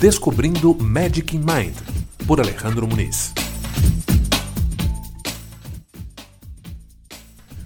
[0.00, 1.76] Descobrindo Magic in Mind,
[2.26, 3.34] por Alejandro Muniz.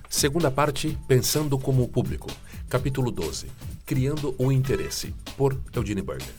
[0.08, 2.28] Segunda parte, Pensando como Público.
[2.68, 3.46] Capítulo 12,
[3.86, 6.34] Criando o Interesse, por Eugene Berger.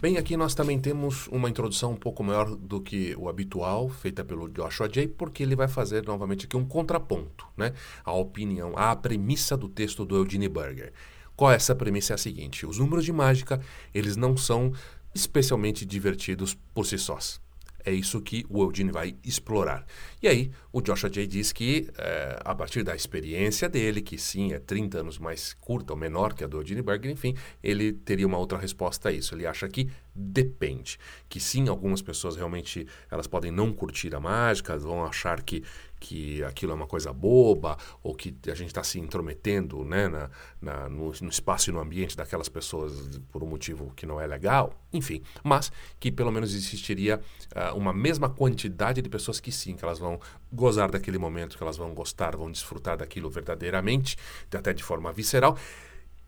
[0.00, 4.24] Bem, aqui nós também temos uma introdução um pouco maior do que o habitual, feita
[4.24, 7.74] pelo Joshua Jay, porque ele vai fazer novamente aqui um contraponto, né?
[8.02, 10.94] A opinião, a premissa do texto do Eugene Berger.
[11.38, 12.14] Qual é essa premissa?
[12.14, 13.60] É a seguinte: os números de mágica,
[13.94, 14.72] eles não são
[15.14, 17.40] especialmente divertidos por si sós.
[17.84, 19.86] É isso que o Eugene vai explorar.
[20.20, 24.52] E aí, o Joshua Jay diz que, é, a partir da experiência dele, que sim,
[24.52, 28.26] é 30 anos mais curta ou menor que a do Eugene Berger, enfim, ele teria
[28.26, 29.32] uma outra resposta a isso.
[29.32, 30.98] Ele acha que depende.
[31.28, 35.62] Que sim, algumas pessoas realmente elas podem não curtir a mágica, vão achar que,
[36.00, 40.30] que aquilo é uma coisa boba, ou que a gente está se intrometendo né, na,
[40.60, 44.26] na no, no, espaço e no ambiente daquelas pessoas por um motivo que não é
[44.26, 45.22] legal, enfim.
[45.44, 47.20] Mas que pelo menos existiria
[47.54, 50.18] uh, uma mesma quantidade de pessoas que sim, que elas vão
[50.52, 54.16] gozar daquele momento, que elas vão gostar, vão desfrutar daquilo verdadeiramente,
[54.52, 55.56] até de forma visceral,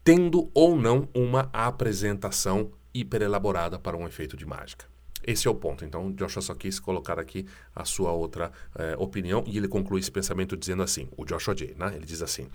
[0.05, 4.87] tendo ou não uma apresentação hiper elaborada para um efeito de mágica.
[5.27, 5.85] Esse é o ponto.
[5.85, 10.11] Então, Joshua só quis colocar aqui a sua outra eh, opinião e ele conclui esse
[10.11, 11.93] pensamento dizendo assim, o Joshua J, né?
[11.95, 12.49] Ele diz assim: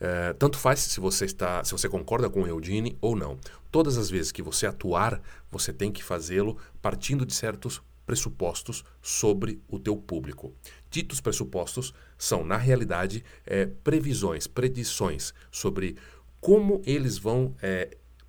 [0.00, 3.38] eh, tanto faz se você está, se você concorda com Eudine ou não.
[3.70, 9.60] Todas as vezes que você atuar, você tem que fazê-lo partindo de certos pressupostos sobre
[9.68, 10.52] o teu público.
[10.90, 15.96] Ditos pressupostos são, na realidade, eh, previsões, predições sobre
[16.40, 17.54] como eles vão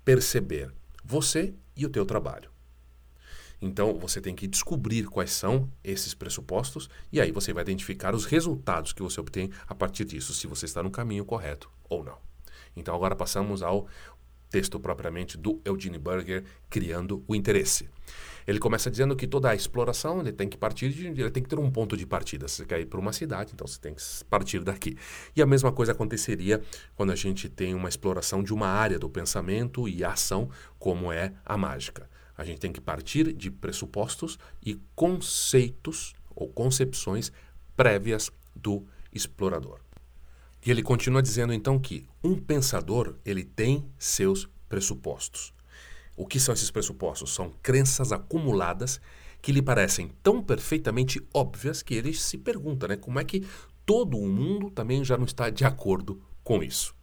[0.04, 0.70] perceber
[1.04, 2.50] você e o teu trabalho.
[3.60, 8.24] Então, você tem que descobrir quais são esses pressupostos e aí você vai identificar os
[8.24, 12.18] resultados que você obtém a partir disso, se você está no caminho correto ou não.
[12.76, 13.86] Então, agora passamos ao
[14.52, 17.88] texto propriamente do Eugene Berger, Criando o Interesse.
[18.46, 21.48] Ele começa dizendo que toda a exploração ele tem que partir de, ele tem que
[21.48, 22.46] ter um ponto de partida.
[22.46, 24.96] Você quer ir para uma cidade, então você tem que partir daqui.
[25.34, 26.60] E a mesma coisa aconteceria
[26.94, 31.32] quando a gente tem uma exploração de uma área do pensamento e ação, como é
[31.46, 32.10] a mágica.
[32.36, 37.32] A gente tem que partir de pressupostos e conceitos ou concepções
[37.76, 39.78] prévias do explorador.
[40.64, 45.52] E ele continua dizendo então que um pensador ele tem seus pressupostos.
[46.16, 47.34] O que são esses pressupostos?
[47.34, 49.00] São crenças acumuladas
[49.40, 53.44] que lhe parecem tão perfeitamente óbvias que ele se pergunta, né, como é que
[53.84, 56.94] todo o mundo também já não está de acordo com isso.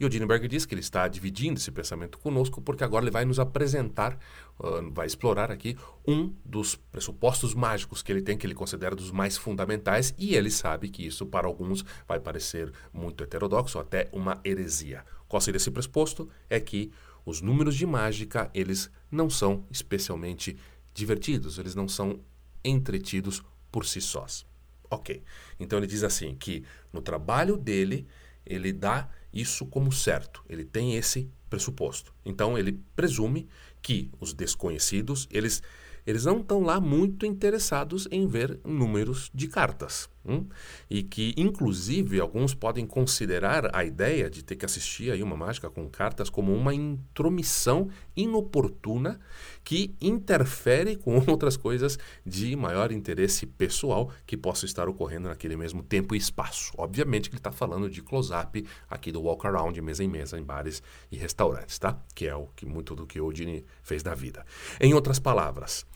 [0.00, 3.24] E o Dinenberg diz que ele está dividindo esse pensamento conosco porque agora ele vai
[3.24, 4.16] nos apresentar,
[4.58, 5.76] uh, vai explorar aqui
[6.06, 10.50] um dos pressupostos mágicos que ele tem, que ele considera dos mais fundamentais, e ele
[10.50, 15.04] sabe que isso para alguns vai parecer muito heterodoxo, até uma heresia.
[15.26, 16.28] Qual seria esse pressuposto?
[16.48, 16.92] É que
[17.26, 20.56] os números de mágica, eles não são especialmente
[20.94, 22.20] divertidos, eles não são
[22.64, 24.46] entretidos por si sós.
[24.90, 25.22] Ok.
[25.60, 28.06] Então ele diz assim que no trabalho dele,
[28.46, 30.44] ele dá isso como certo.
[30.48, 32.12] Ele tem esse pressuposto.
[32.24, 33.48] Então ele presume
[33.80, 35.62] que os desconhecidos, eles
[36.06, 40.08] eles não estão lá muito interessados em ver números de cartas.
[40.28, 40.46] Hum?
[40.90, 45.70] E que, inclusive, alguns podem considerar a ideia de ter que assistir aí uma mágica
[45.70, 49.18] com cartas como uma intromissão inoportuna
[49.64, 55.82] que interfere com outras coisas de maior interesse pessoal que possam estar ocorrendo naquele mesmo
[55.82, 56.72] tempo e espaço.
[56.76, 60.42] Obviamente que ele está falando de close-up aqui do walk around, mesa em mesa, em
[60.42, 61.98] bares e restaurantes, tá?
[62.14, 64.44] Que é o que muito do que o Dini fez da vida.
[64.78, 65.86] Em outras palavras,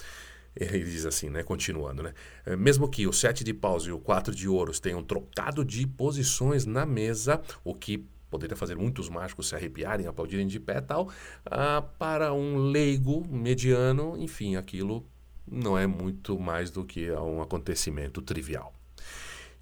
[0.54, 2.12] ele diz assim, né, continuando, né?
[2.44, 5.86] É, mesmo que o sete de paus e o quatro de ouros tenham trocado de
[5.86, 11.10] posições na mesa, o que poderia fazer muitos mágicos se arrepiarem, aplaudirem de pé tal,
[11.44, 15.06] ah, para um leigo mediano, enfim, aquilo
[15.46, 18.72] não é muito mais do que um acontecimento trivial.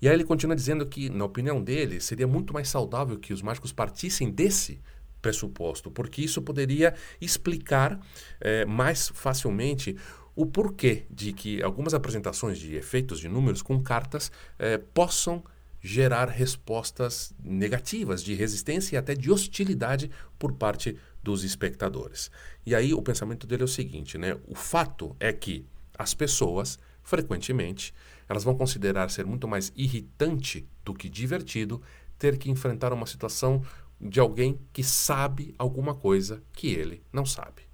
[0.00, 3.42] E aí ele continua dizendo que, na opinião dele, seria muito mais saudável que os
[3.42, 4.80] mágicos partissem desse
[5.20, 8.00] pressuposto, porque isso poderia explicar
[8.40, 9.96] é, mais facilmente
[10.40, 15.44] o porquê de que algumas apresentações de efeitos de números com cartas eh, possam
[15.82, 22.30] gerar respostas negativas, de resistência e até de hostilidade por parte dos espectadores.
[22.64, 24.34] E aí o pensamento dele é o seguinte, né?
[24.48, 25.66] O fato é que
[25.98, 27.92] as pessoas, frequentemente,
[28.26, 31.82] elas vão considerar ser muito mais irritante do que divertido
[32.18, 33.62] ter que enfrentar uma situação
[34.00, 37.69] de alguém que sabe alguma coisa que ele não sabe.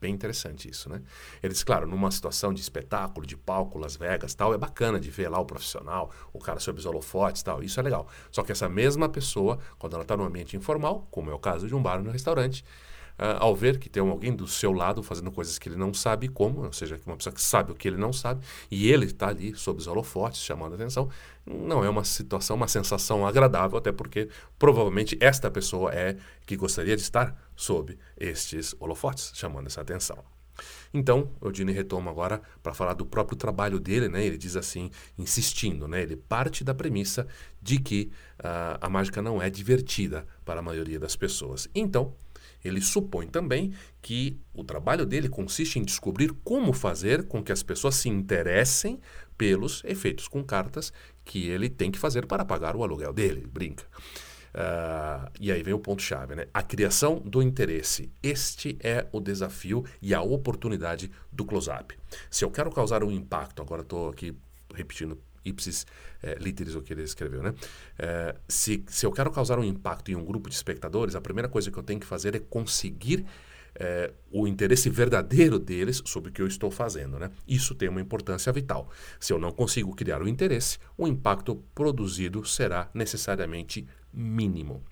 [0.00, 1.02] Bem interessante isso, né?
[1.42, 5.10] Ele diz, claro, numa situação de espetáculo, de palco, Las Vegas, tal, é bacana de
[5.10, 8.08] ver lá o profissional, o cara sobre os holofotes, tal, isso é legal.
[8.30, 11.68] Só que essa mesma pessoa, quando ela está num ambiente informal, como é o caso
[11.68, 12.64] de um bar ou um restaurante,
[13.38, 16.64] ao ver que tem alguém do seu lado fazendo coisas que ele não sabe como,
[16.64, 19.54] ou seja, uma pessoa que sabe o que ele não sabe, e ele está ali
[19.54, 21.10] sob os holofotes, chamando a atenção,
[21.44, 26.16] não é uma situação, uma sensação agradável, até porque provavelmente esta pessoa é
[26.46, 30.24] que gostaria de estar sob estes holofotes, chamando essa atenção.
[30.92, 34.24] Então, o Dini retoma agora para falar do próprio trabalho dele, né?
[34.24, 36.02] Ele diz assim, insistindo, né?
[36.02, 37.26] Ele parte da premissa
[37.60, 38.10] de que
[38.40, 41.68] uh, a mágica não é divertida para a maioria das pessoas.
[41.74, 42.14] Então,
[42.64, 43.72] ele supõe também
[44.02, 49.00] que o trabalho dele consiste em descobrir como fazer com que as pessoas se interessem
[49.36, 50.92] pelos efeitos com cartas
[51.24, 53.46] que ele tem que fazer para pagar o aluguel dele.
[53.46, 53.86] Brinca.
[54.54, 56.46] Uh, e aí vem o ponto-chave, né?
[56.52, 58.10] A criação do interesse.
[58.22, 61.96] Este é o desafio e a oportunidade do close-up.
[62.28, 64.36] Se eu quero causar um impacto, agora estou aqui
[64.74, 65.86] repetindo ipsis
[66.22, 67.54] é, literis o que ele escreveu, né?
[67.98, 71.48] É, se, se eu quero causar um impacto em um grupo de espectadores, a primeira
[71.48, 73.24] coisa que eu tenho que fazer é conseguir
[73.80, 77.18] é, o interesse verdadeiro deles sobre o que eu estou fazendo.
[77.18, 77.30] Né?
[77.48, 78.90] Isso tem uma importância vital.
[79.18, 84.84] Se eu não consigo criar o interesse, o impacto produzido será necessariamente mínimo.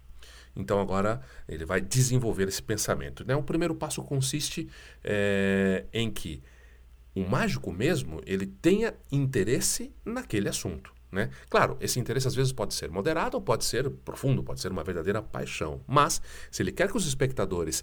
[0.57, 3.25] Então agora ele vai desenvolver esse pensamento.
[3.27, 3.37] Né?
[3.37, 4.67] O primeiro passo consiste
[5.05, 6.43] é, em que
[7.15, 10.97] o mágico mesmo ele tenha interesse naquele assunto.
[11.11, 11.31] Né?
[11.49, 15.23] Claro, esse interesse às vezes pode ser moderado pode ser profundo, pode ser uma verdadeira
[15.23, 15.81] paixão.
[15.87, 16.21] Mas,
[16.51, 17.83] se ele quer que os espectadores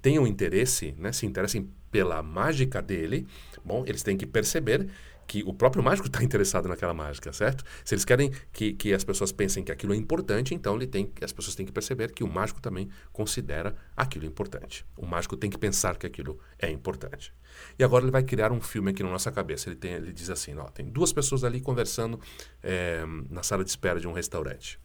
[0.00, 3.26] tenham interesse, né, se interessem pela mágica dele,
[3.64, 4.88] bom, eles têm que perceber
[5.26, 7.64] que o próprio mágico está interessado naquela mágica, certo?
[7.84, 11.10] Se eles querem que, que as pessoas pensem que aquilo é importante, então ele tem,
[11.22, 14.84] as pessoas têm que perceber que o mágico também considera aquilo importante.
[14.96, 17.32] O mágico tem que pensar que aquilo é importante.
[17.78, 19.68] E agora ele vai criar um filme aqui na nossa cabeça.
[19.68, 22.18] Ele, tem, ele diz assim: ó, tem duas pessoas ali conversando
[22.62, 24.78] é, na sala de espera de um restaurante.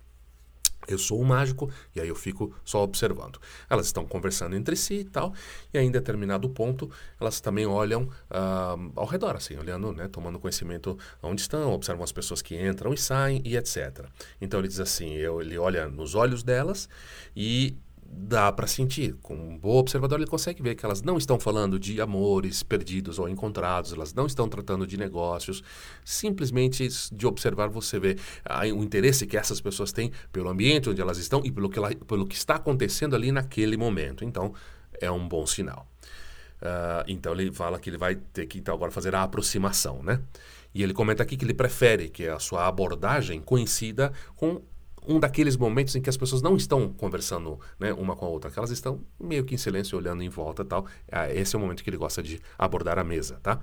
[0.89, 3.39] Eu sou o mágico e aí eu fico só observando.
[3.69, 5.33] Elas estão conversando entre si e tal,
[5.73, 6.89] e aí em determinado ponto
[7.19, 12.11] elas também olham uh, ao redor, assim, olhando, né, tomando conhecimento onde estão, observam as
[12.11, 14.05] pessoas que entram e saem e etc.
[14.41, 16.89] Então ele diz assim, eu, ele olha nos olhos delas
[17.35, 17.77] e
[18.11, 19.15] dá para sentir.
[19.21, 23.19] Com um bom observador, ele consegue ver que elas não estão falando de amores perdidos
[23.19, 25.63] ou encontrados, elas não estão tratando de negócios.
[26.03, 31.01] Simplesmente de observar, você vê ah, o interesse que essas pessoas têm pelo ambiente onde
[31.01, 34.23] elas estão e pelo que, ela, pelo que está acontecendo ali naquele momento.
[34.23, 34.53] Então,
[34.99, 35.87] é um bom sinal.
[36.61, 40.19] Uh, então, ele fala que ele vai ter que então, agora fazer a aproximação, né?
[40.73, 44.61] E ele comenta aqui que ele prefere que a sua abordagem coincida com
[45.07, 48.51] um daqueles momentos em que as pessoas não estão conversando né, uma com a outra,
[48.51, 50.85] que elas estão meio que em silêncio, olhando em volta tal.
[51.11, 53.61] Ah, esse é o momento que ele gosta de abordar a mesa, tá?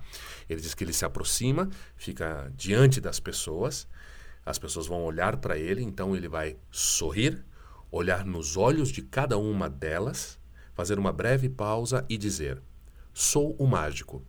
[0.48, 3.86] Ele diz que ele se aproxima, fica diante das pessoas,
[4.44, 7.44] as pessoas vão olhar para ele, então ele vai sorrir,
[7.90, 10.38] olhar nos olhos de cada uma delas,
[10.74, 12.62] fazer uma breve pausa e dizer:
[13.12, 14.22] Sou o mágico.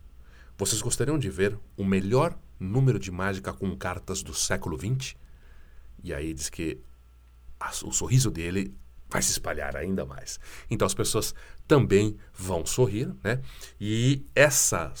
[0.56, 5.14] Vocês gostariam de ver o melhor número de mágica com cartas do século XX?
[6.02, 6.80] E aí diz que
[7.84, 8.74] o sorriso dele
[9.08, 10.38] vai se espalhar ainda mais.
[10.70, 11.34] Então as pessoas
[11.66, 13.40] também vão sorrir, né?
[13.80, 14.92] E essa,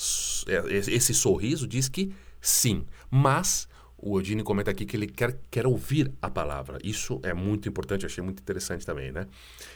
[0.46, 5.66] é, esse sorriso diz que sim, mas o Odine comenta aqui que ele quer, quer
[5.66, 6.78] ouvir a palavra.
[6.84, 9.26] Isso é muito importante, achei muito interessante também, né?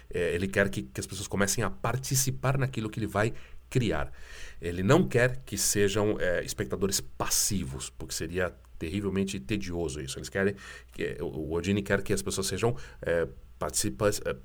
[0.09, 3.35] É, ele quer que, que as pessoas comecem a participar naquilo que ele vai
[3.69, 4.13] criar.
[4.61, 10.19] Ele não quer que sejam é, espectadores passivos, porque seria terrivelmente tedioso isso.
[10.19, 10.57] Eles querem
[10.93, 13.29] que o Odini quer que as pessoas sejam é,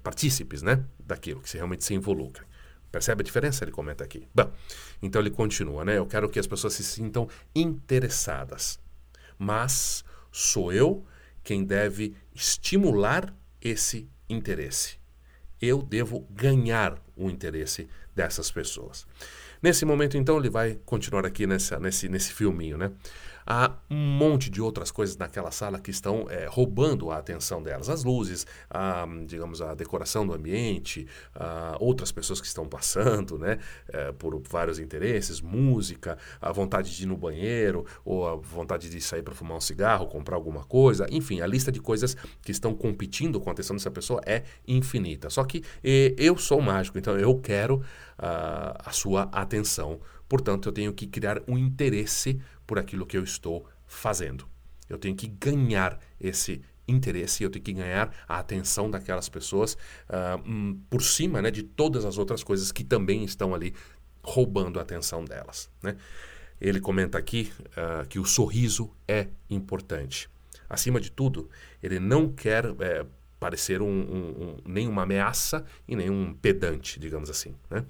[0.04, 2.48] partícipes, né, daquilo que se realmente se involucrem.
[2.92, 3.64] Percebe a diferença?
[3.64, 4.28] Ele comenta aqui.
[4.34, 4.54] Bom,
[5.02, 5.98] então ele continua, né?
[5.98, 8.80] Eu quero que as pessoas se sintam interessadas,
[9.40, 11.04] mas sou eu
[11.44, 14.98] quem deve estimular esse interesse.
[15.60, 19.08] Eu devo ganhar o interesse dessas pessoas.
[19.62, 22.92] Nesse momento, então, ele vai continuar aqui nessa, nesse, nesse filminho, né?
[23.48, 27.90] Há um monte de outras coisas naquela sala que estão é, roubando a atenção delas.
[27.90, 33.58] As luzes, a, digamos, a decoração do ambiente, a, outras pessoas que estão passando, né,
[33.88, 39.00] é, por vários interesses, música, a vontade de ir no banheiro, ou a vontade de
[39.00, 42.76] sair para fumar um cigarro, comprar alguma coisa, enfim, a lista de coisas que estão
[42.76, 45.30] competindo com a atenção dessa pessoa é infinita.
[45.30, 47.82] Só que e, eu sou mágico, então eu quero
[48.18, 50.00] a sua atenção.
[50.28, 54.46] Portanto, eu tenho que criar um interesse por aquilo que eu estou fazendo.
[54.90, 59.78] Eu tenho que ganhar esse interesse, eu tenho que ganhar a atenção daquelas pessoas
[60.10, 63.74] uh, por cima né, de todas as outras coisas que também estão ali
[64.24, 65.70] roubando a atenção delas.
[65.82, 65.98] Né?
[66.60, 70.30] Ele comenta aqui uh, que o sorriso é importante.
[70.70, 71.50] Acima de tudo,
[71.82, 73.06] ele não quer é,
[73.40, 77.56] parecer um, um, um, nem uma ameaça e nem um pedante, digamos assim.
[77.70, 77.86] Né?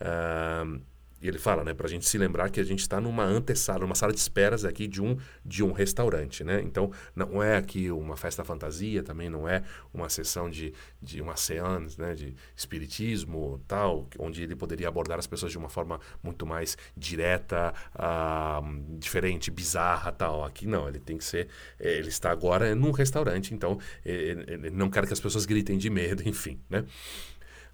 [0.00, 0.80] Uh,
[1.22, 3.80] e ele fala, né, para a gente se lembrar que a gente está numa antessala,
[3.80, 6.60] numa sala de esperas aqui de um, de um restaurante, né?
[6.60, 9.62] Então, não é aqui uma festa fantasia, também não é
[9.94, 15.26] uma sessão de, de uma seance, né, de espiritismo, tal, onde ele poderia abordar as
[15.28, 20.44] pessoas de uma forma muito mais direta, uh, diferente, bizarra, tal.
[20.44, 21.46] Aqui não, ele tem que ser,
[21.78, 25.88] ele está agora num restaurante, então ele, ele não quer que as pessoas gritem de
[25.88, 26.84] medo, enfim, né?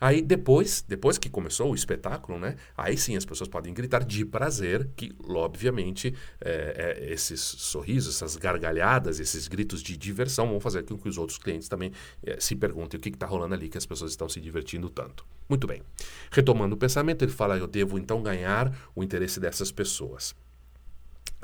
[0.01, 2.57] Aí depois, depois que começou o espetáculo, né?
[2.77, 8.37] Aí sim as pessoas podem gritar de prazer, que obviamente é, é, esses sorrisos, essas
[8.37, 12.55] gargalhadas, esses gritos de diversão vão fazer com que os outros clientes também é, se
[12.55, 15.27] perguntem o que está rolando ali, que as pessoas estão se divertindo tanto.
[15.49, 15.83] Muito bem.
[16.31, 20.35] Retomando o pensamento, ele fala: eu devo então ganhar o interesse dessas pessoas.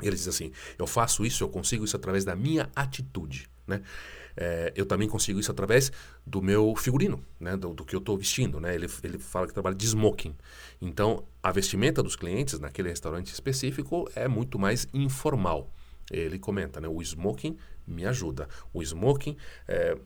[0.01, 3.81] Ele diz assim: eu faço isso, eu consigo isso através da minha atitude, né?
[4.37, 5.91] É, eu também consigo isso através
[6.25, 8.59] do meu figurino, né, do, do que eu estou vestindo.
[8.59, 8.75] Né?
[8.75, 10.35] Ele, ele fala que trabalha de smoking.
[10.81, 15.71] Então, a vestimenta dos clientes naquele restaurante específico é muito mais informal.
[16.11, 18.47] Ele comenta, né, o smoking me ajuda.
[18.73, 19.37] O smoking
[19.67, 19.97] é,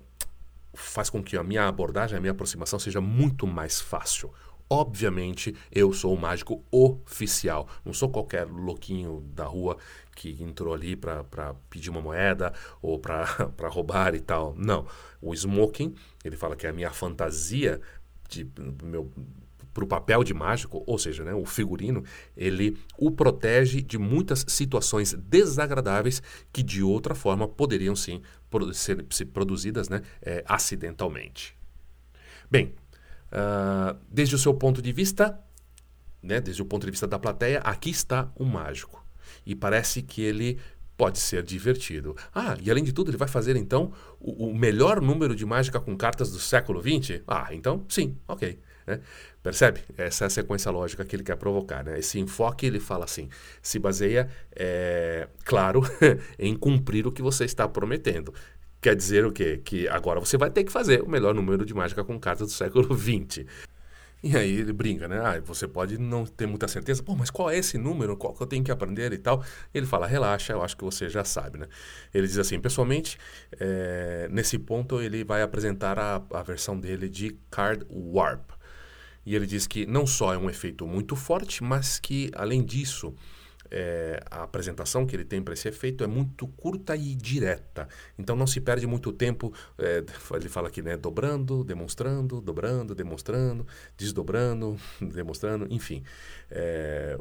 [0.73, 4.31] faz com que a minha abordagem, a minha aproximação seja muito mais fácil.
[4.69, 7.67] Obviamente, eu sou o mágico oficial.
[7.83, 9.77] Não sou qualquer louquinho da rua
[10.15, 13.25] que entrou ali para pedir uma moeda ou para
[13.69, 14.53] roubar e tal.
[14.55, 14.85] Não.
[15.21, 17.81] O smoking, ele fala que é a minha fantasia
[18.29, 18.47] de
[18.83, 19.11] meu
[19.73, 22.03] para o papel de mágico, ou seja, né, o figurino,
[22.35, 26.21] ele o protege de muitas situações desagradáveis
[26.51, 28.21] que de outra forma poderiam sim
[28.73, 31.55] ser, ser produzidas né, é, acidentalmente.
[32.49, 32.73] Bem,
[33.31, 35.39] uh, desde o seu ponto de vista,
[36.21, 39.03] né, desde o ponto de vista da plateia, aqui está o mágico
[39.45, 40.59] e parece que ele
[40.97, 42.15] pode ser divertido.
[42.35, 45.79] Ah, e além de tudo, ele vai fazer então o, o melhor número de mágica
[45.79, 47.21] com cartas do século XX?
[47.25, 48.59] Ah, então sim, ok.
[48.85, 48.99] Né?
[49.41, 49.81] Percebe?
[49.97, 51.85] Essa é a sequência lógica que ele quer provocar.
[51.85, 51.99] Né?
[51.99, 53.29] Esse enfoque, ele fala assim,
[53.61, 55.81] se baseia, é, claro,
[56.37, 58.33] em cumprir o que você está prometendo.
[58.81, 59.61] Quer dizer o quê?
[59.63, 62.53] Que agora você vai ter que fazer o melhor número de mágica com cartas do
[62.53, 63.45] século XX.
[64.21, 65.17] E aí ele brinca, né?
[65.19, 68.17] Ah, você pode não ter muita certeza, pô, mas qual é esse número?
[68.17, 69.43] Qual que eu tenho que aprender e tal?
[69.73, 71.67] Ele fala, relaxa, eu acho que você já sabe, né?
[72.13, 73.17] Ele diz assim, pessoalmente,
[73.57, 78.51] é, nesse ponto ele vai apresentar a, a versão dele de Card Warp.
[79.25, 83.13] E ele diz que não só é um efeito muito forte, mas que, além disso,
[83.71, 87.87] é, a apresentação que ele tem para esse efeito é muito curta e direta.
[88.17, 90.03] Então não se perde muito tempo, é,
[90.35, 93.65] ele fala aqui, né, dobrando, demonstrando, dobrando, demonstrando,
[93.97, 96.03] desdobrando, demonstrando, enfim.
[96.49, 97.17] É,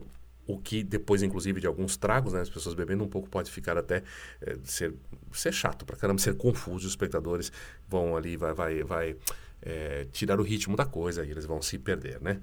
[0.47, 3.77] o que depois, inclusive, de alguns tragos, né, as pessoas bebendo um pouco pode ficar
[3.77, 4.03] até
[4.41, 4.95] é, ser,
[5.31, 6.87] ser chato para caramba, ser confuso.
[6.87, 7.53] Os espectadores
[7.87, 9.17] vão ali, vai, vai, vai
[9.61, 12.41] é, tirar o ritmo da coisa e eles vão se perder, né?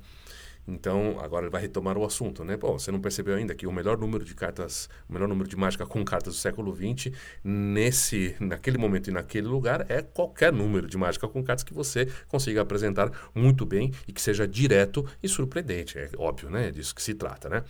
[0.67, 2.57] Então, agora ele vai retomar o assunto, né?
[2.57, 5.55] Pô, você não percebeu ainda que o melhor número de cartas, o melhor número de
[5.55, 10.87] mágica com cartas do século XX, nesse, naquele momento e naquele lugar, é qualquer número
[10.87, 15.27] de mágica com cartas que você consiga apresentar muito bem e que seja direto e
[15.27, 15.99] surpreendente.
[15.99, 16.69] É óbvio, né?
[16.69, 17.63] É disso que se trata, né?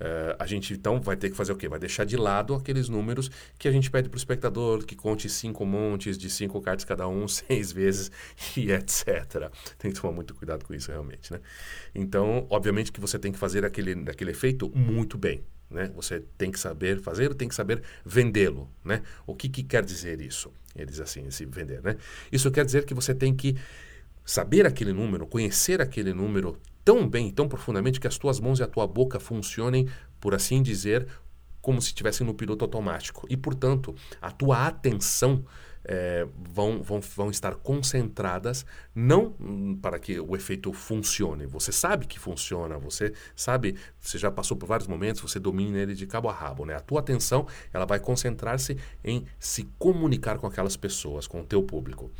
[0.00, 1.68] Uh, a gente então vai ter que fazer o quê?
[1.68, 5.28] Vai deixar de lado aqueles números que a gente pede para o espectador que conte
[5.28, 8.10] cinco montes de cinco cartas cada um, seis vezes
[8.56, 9.50] e etc.
[9.78, 11.40] Tem que tomar muito cuidado com isso realmente, né?
[11.94, 15.42] Então, obviamente que você tem que fazer aquele, aquele efeito muito bem.
[15.68, 15.90] Né?
[15.96, 19.02] Você tem que saber fazer, tem que saber vendê-lo, né?
[19.26, 20.52] O que, que quer dizer isso?
[20.76, 21.96] Ele diz assim, esse vender, né?
[22.30, 23.56] Isso quer dizer que você tem que
[24.24, 28.62] saber aquele número, conhecer aquele número tão bem, tão profundamente que as tuas mãos e
[28.62, 29.88] a tua boca funcionem,
[30.20, 31.08] por assim dizer,
[31.60, 33.26] como se estivessem no piloto automático.
[33.28, 35.44] E, portanto, a tua atenção
[35.84, 38.64] é, vão, vão, vão estar concentradas
[38.94, 39.34] não
[39.82, 41.44] para que o efeito funcione.
[41.46, 45.92] Você sabe que funciona, você sabe, você já passou por vários momentos, você domina ele
[45.92, 46.64] de cabo a rabo.
[46.64, 46.76] Né?
[46.76, 51.64] A tua atenção ela vai concentrar-se em se comunicar com aquelas pessoas, com o teu
[51.64, 52.12] público.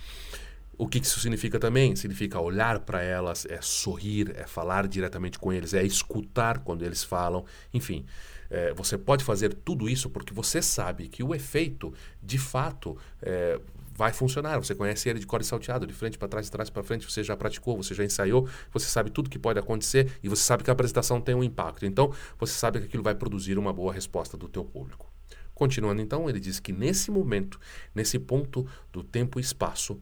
[0.78, 1.96] O que isso significa também?
[1.96, 7.02] Significa olhar para elas, é sorrir, é falar diretamente com eles, é escutar quando eles
[7.02, 8.04] falam, enfim.
[8.50, 11.92] É, você pode fazer tudo isso porque você sabe que o efeito,
[12.22, 13.58] de fato, é,
[13.96, 14.58] vai funcionar.
[14.58, 17.10] Você conhece ele de cor e salteado, de frente para trás, de trás para frente,
[17.10, 20.62] você já praticou, você já ensaiou, você sabe tudo que pode acontecer e você sabe
[20.62, 21.86] que a apresentação tem um impacto.
[21.86, 25.10] Então, você sabe que aquilo vai produzir uma boa resposta do teu público.
[25.54, 27.58] Continuando então, ele diz que nesse momento,
[27.94, 29.98] nesse ponto do tempo e espaço,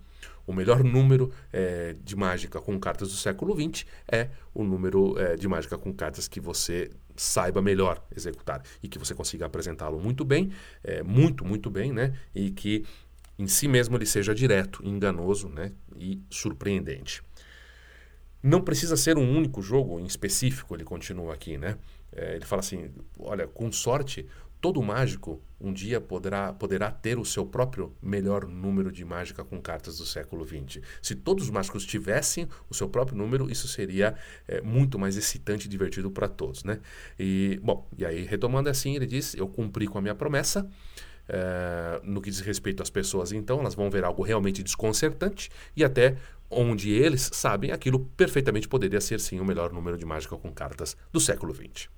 [0.46, 5.36] o melhor número é, de mágica com cartas do século XX é o número é,
[5.36, 10.24] de mágica com cartas que você saiba melhor executar e que você consiga apresentá-lo muito
[10.24, 10.50] bem,
[10.82, 12.14] é, muito, muito bem, né?
[12.34, 12.84] E que
[13.38, 17.22] em si mesmo ele seja direto, enganoso né, e surpreendente.
[18.42, 21.78] Não precisa ser um único jogo em específico, ele continua aqui, né?
[22.12, 24.26] É, ele fala assim: olha, com sorte,
[24.64, 29.60] todo mágico um dia poderá, poderá ter o seu próprio melhor número de mágica com
[29.60, 30.82] cartas do século XX.
[31.02, 34.14] Se todos os mágicos tivessem o seu próprio número, isso seria
[34.48, 36.80] é, muito mais excitante e divertido para todos, né?
[37.18, 40.66] E, bom, e aí retomando assim, ele diz: eu cumpri com a minha promessa.
[41.26, 45.82] É, no que diz respeito às pessoas, então, elas vão ver algo realmente desconcertante e
[45.82, 46.16] até
[46.54, 50.96] onde eles sabem aquilo perfeitamente poderia ser sim o melhor número de mágica com cartas
[51.12, 51.88] do século XX.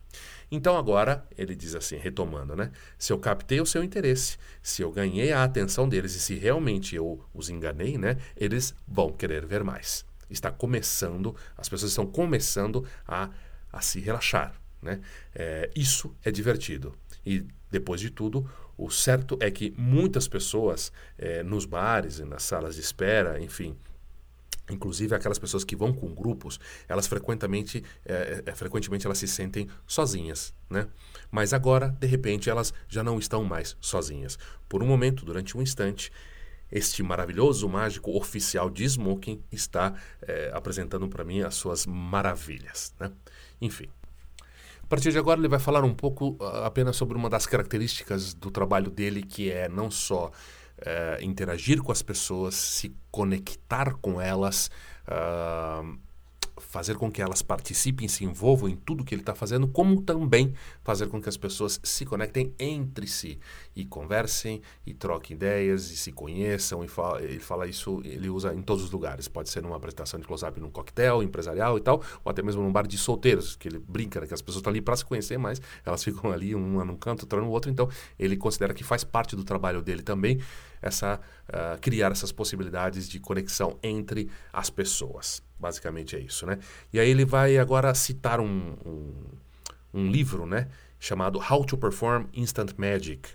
[0.50, 2.70] Então agora ele diz assim, retomando, né?
[2.98, 6.94] Se eu captei o seu interesse, se eu ganhei a atenção deles e se realmente
[6.94, 8.16] eu os enganei, né?
[8.36, 10.04] Eles vão querer ver mais.
[10.30, 13.30] Está começando, as pessoas estão começando a,
[13.72, 15.00] a se relaxar, né?
[15.34, 16.94] É, isso é divertido.
[17.24, 18.48] E depois de tudo,
[18.78, 23.76] o certo é que muitas pessoas é, nos bares e nas salas de espera, enfim,
[24.70, 26.58] Inclusive aquelas pessoas que vão com grupos,
[26.88, 30.88] elas frequentemente, é, é, frequentemente elas se sentem sozinhas, né?
[31.30, 34.38] Mas agora, de repente, elas já não estão mais sozinhas.
[34.68, 36.10] Por um momento, durante um instante,
[36.70, 43.12] este maravilhoso mágico oficial de Smoking está é, apresentando para mim as suas maravilhas, né?
[43.60, 43.88] Enfim,
[44.86, 48.32] a partir de agora ele vai falar um pouco uh, apenas sobre uma das características
[48.32, 50.30] do trabalho dele, que é não só
[50.80, 54.70] uh, interagir com as pessoas, se conectar com elas,
[55.08, 55.98] uh,
[56.58, 60.54] fazer com que elas participem, se envolvam em tudo que ele está fazendo, como também
[60.82, 63.38] fazer com que as pessoas se conectem entre si
[63.74, 66.84] e conversem e troquem ideias e se conheçam.
[66.84, 69.28] E fala, ele fala isso, ele usa em todos os lugares.
[69.28, 72.72] Pode ser numa apresentação de close-up num coquetel empresarial e tal, ou até mesmo num
[72.72, 75.38] bar de solteiros, que ele brinca né, que as pessoas estão ali para se conhecer,
[75.38, 77.70] mas elas ficam ali, uma num canto, outra no outro.
[77.70, 80.40] Então, ele considera que faz parte do trabalho dele também
[80.80, 85.42] essa uh, criar essas possibilidades de conexão entre as pessoas.
[85.58, 86.58] Basicamente é isso, né?
[86.92, 89.14] E aí ele vai agora citar um, um,
[89.94, 90.68] um livro, né?
[90.98, 93.28] Chamado How to Perform Instant Magic,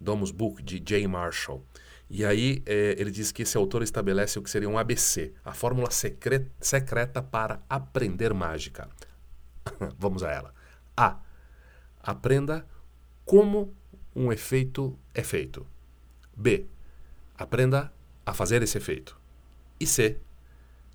[0.00, 1.64] Domus Book, de Jay Marshall.
[2.08, 5.52] E aí é, ele diz que esse autor estabelece o que seria um ABC, a
[5.52, 8.88] fórmula secreta, secreta para aprender mágica.
[9.98, 10.54] Vamos a ela.
[10.96, 11.18] A.
[12.02, 12.66] Aprenda
[13.24, 13.74] como
[14.14, 15.66] um efeito é feito.
[16.36, 16.66] B.
[17.36, 17.92] Aprenda
[18.24, 19.18] a fazer esse efeito.
[19.80, 20.20] E C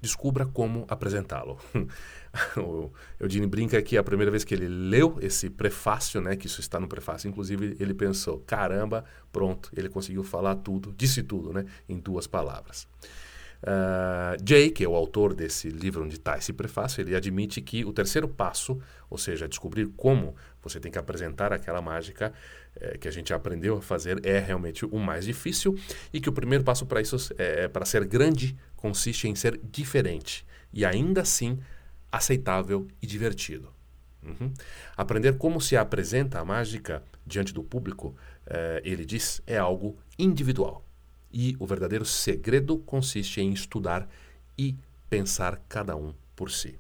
[0.02, 1.58] descubra como apresentá-lo.
[2.58, 6.62] o Eudine brinca que a primeira vez que ele leu esse prefácio, né, que isso
[6.62, 11.66] está no prefácio, inclusive ele pensou, caramba, pronto, ele conseguiu falar tudo, disse tudo, né,
[11.88, 12.88] em duas palavras.
[13.62, 17.84] Uh, Jay, que é o autor desse livro onde está esse prefácio, ele admite que
[17.84, 22.34] o terceiro passo, ou seja, descobrir como você tem que apresentar aquela mágica
[22.80, 25.78] é, que a gente aprendeu a fazer, é realmente o mais difícil
[26.14, 29.60] e que o primeiro passo para isso, é, é para ser grande, consiste em ser
[29.62, 31.60] diferente e ainda assim
[32.10, 33.74] aceitável e divertido.
[34.24, 34.54] Uhum.
[34.96, 38.16] Aprender como se apresenta a mágica diante do público,
[38.46, 40.86] é, ele diz, é algo individual.
[41.32, 44.10] E o verdadeiro segredo consiste em estudar
[44.58, 44.78] e
[45.10, 46.80] pensar cada um por si.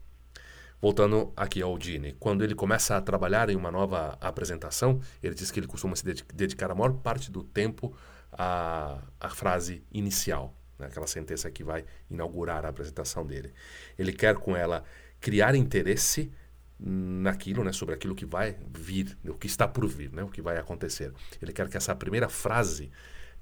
[0.81, 5.51] Voltando aqui ao Dini, quando ele começa a trabalhar em uma nova apresentação, ele diz
[5.51, 7.93] que ele costuma se dedicar a maior parte do tempo
[8.31, 10.87] à, à frase inicial, né?
[10.87, 13.53] aquela sentença que vai inaugurar a apresentação dele.
[13.97, 14.83] Ele quer com ela
[15.19, 16.31] criar interesse
[16.79, 20.41] naquilo, né, sobre aquilo que vai vir, o que está por vir, né, o que
[20.41, 21.11] vai acontecer.
[21.41, 22.89] Ele quer que essa primeira frase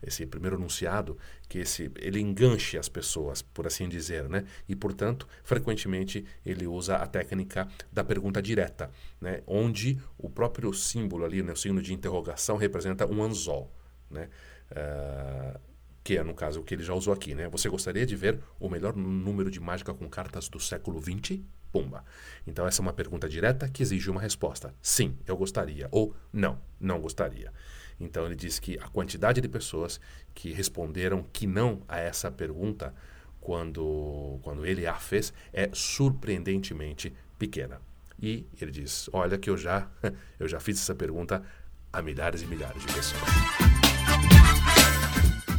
[0.01, 1.17] esse primeiro enunciado,
[1.49, 4.45] que esse, ele enganche as pessoas, por assim dizer, né?
[4.67, 9.41] E, portanto, frequentemente ele usa a técnica da pergunta direta, né?
[9.47, 13.71] Onde o próprio símbolo ali, né, o signo de interrogação, representa um anzol,
[14.09, 14.29] né?
[14.71, 15.59] Uh,
[16.07, 17.49] que é, no caso, o que ele já usou aqui, né?
[17.49, 21.41] Você gostaria de ver o melhor número de mágica com cartas do século XX?
[21.69, 22.05] Pumba.
[22.47, 24.73] Então, essa é uma pergunta direta que exige uma resposta.
[24.81, 25.89] Sim, eu gostaria.
[25.91, 27.51] Ou não, não gostaria.
[27.99, 29.99] Então ele diz que a quantidade de pessoas
[30.33, 32.95] que responderam que não a essa pergunta
[33.41, 37.81] quando, quando ele a fez é surpreendentemente pequena.
[38.17, 39.89] E ele diz: Olha, que eu já,
[40.39, 41.43] eu já fiz essa pergunta
[41.91, 43.76] a milhares e milhares de pessoas.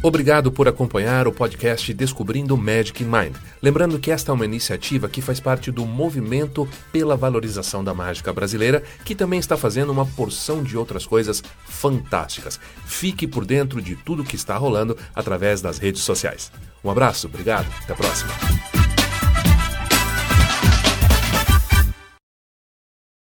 [0.01, 3.35] Obrigado por acompanhar o podcast Descobrindo Magic in Mind.
[3.61, 8.31] Lembrando que esta é uma iniciativa que faz parte do movimento pela valorização da mágica
[8.31, 12.57] brasileira, que também está fazendo uma porção de outras coisas fantásticas.
[12.85, 16.49] Fique por dentro de tudo que está rolando através das redes sociais.
[16.81, 18.78] Um abraço, obrigado, até a próxima.